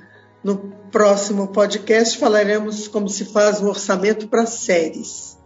No 0.42 0.56
próximo 0.90 1.46
podcast 1.46 2.18
falaremos 2.18 2.88
como 2.88 3.08
se 3.08 3.26
faz 3.26 3.60
um 3.60 3.68
orçamento 3.68 4.26
para 4.26 4.44
séries. 4.44 5.38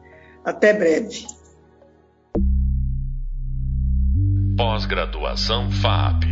Até 0.42 0.72
breve. 0.72 1.26
Pós-graduação 4.56 5.70
FAP. 5.70 6.24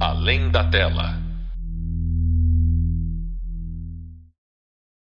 Além 0.00 0.50
da 0.50 0.68
tela. 0.68 1.21